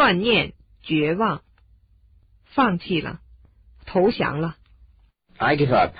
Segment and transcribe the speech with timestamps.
[0.00, 0.52] 断念、
[0.82, 1.42] 绝望，
[2.44, 3.20] 放弃了，
[3.86, 4.56] 投降了，
[5.38, 5.94] I give up.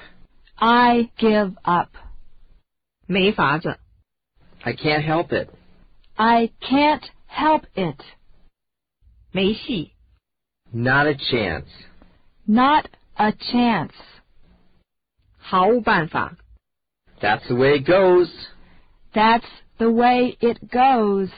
[0.57, 1.91] I give up.
[3.07, 3.79] 没法子，
[4.63, 5.51] I can't help it.
[6.15, 8.03] I can't help it.
[9.33, 9.93] 没戏，
[10.73, 11.69] Not a chance.
[12.45, 13.93] Not a chance.
[15.39, 16.37] 毫无办法，
[17.21, 18.31] That's the way it goes.
[19.13, 19.47] That's
[19.79, 21.31] the way it goes.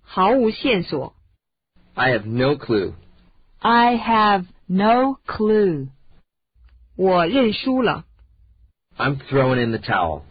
[0.00, 1.14] 毫无线索，
[1.96, 2.94] I have no clue.
[3.60, 5.88] I have no clue.
[6.96, 8.04] 我认输了，
[8.96, 10.22] I'm throwing in the towel.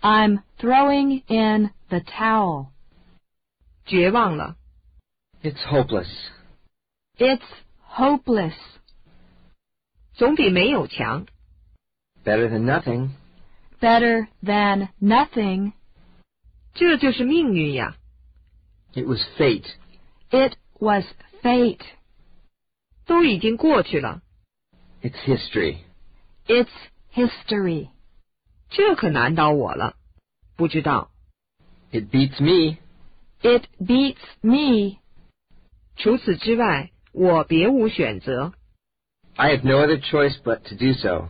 [0.00, 2.68] I'm throwing in the towel.
[3.86, 4.56] 绝望了，
[5.42, 6.08] It's hopeless.
[7.18, 7.42] It's
[7.82, 8.54] hopeless.
[10.14, 11.26] 总比没有强。
[12.24, 13.10] Better than nothing.
[13.80, 15.72] Better than nothing.
[16.74, 17.96] 这就是命运呀！
[18.94, 19.66] It was fate.
[20.30, 21.04] It was
[21.42, 21.84] fate.
[23.06, 24.22] 都已经过去了，
[25.02, 25.78] It's history.
[26.46, 26.68] It's
[27.12, 27.88] history.
[28.70, 29.96] 这可难倒我了。
[30.56, 31.10] 不知道，
[31.90, 32.78] It beats me.
[33.42, 34.98] It beats me.
[35.96, 38.52] 除此之外，我别无选择。
[39.36, 41.28] I have no other choice but to do so.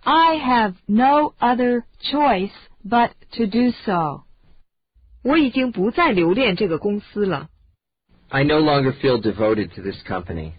[0.00, 2.52] I have no other choice
[2.88, 4.24] but to do so.
[5.22, 7.50] 我已经不再留恋这个公司了。
[8.30, 10.54] I no longer feel devoted to this company.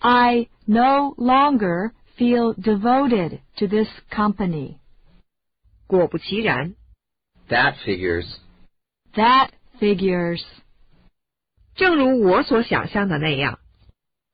[0.00, 4.78] I no longer feel devoted to this company.
[5.86, 6.74] 果不其然，
[7.48, 8.26] That figures.
[9.14, 10.42] That figures.
[11.74, 13.58] 正如我所想象的那样，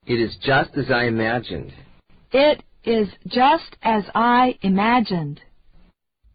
[0.07, 1.71] It is just as I imagined.
[2.33, 5.39] It is just as I imagined.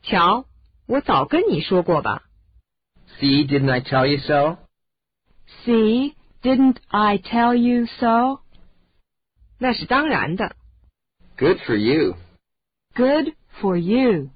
[0.02, 0.46] 瞧，
[0.88, 2.24] 我早跟你说过吧。
[3.20, 4.58] See, didn't I tell you so?
[5.66, 8.42] See, didn't I tell you so?
[9.58, 10.56] 那是当然的，
[11.38, 12.16] Good for you.
[12.96, 14.30] Good for you.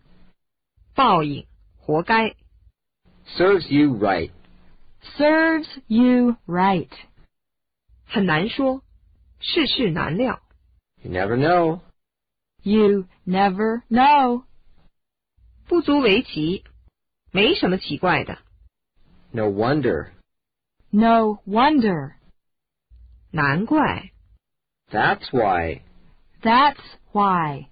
[0.95, 1.47] 报应，
[1.77, 2.35] 活该。
[3.37, 4.31] Serves you right.
[5.17, 6.89] Serves you right.
[8.05, 8.83] 很难说，
[9.39, 10.41] 世事难料。
[11.01, 11.79] You never know.
[12.61, 14.43] You never know.
[15.67, 16.63] 不足为奇，
[17.31, 18.37] 没什么奇怪的。
[19.31, 20.11] No wonder.
[20.90, 22.14] No wonder.
[23.30, 24.10] 难怪
[24.90, 25.82] ，That's why.
[26.42, 26.80] That's
[27.12, 27.68] why.